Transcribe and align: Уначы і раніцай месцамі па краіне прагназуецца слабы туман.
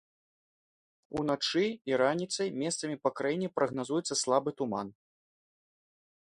Уначы 1.19 1.65
і 1.91 1.99
раніцай 2.03 2.49
месцамі 2.63 2.95
па 3.03 3.09
краіне 3.21 3.47
прагназуецца 3.61 4.13
слабы 4.25 4.49
туман. 4.63 4.87